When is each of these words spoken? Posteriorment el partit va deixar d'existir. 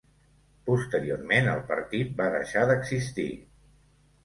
Posteriorment 0.69 1.51
el 1.51 1.61
partit 1.69 2.17
va 2.23 2.31
deixar 2.39 2.65
d'existir. 2.73 3.29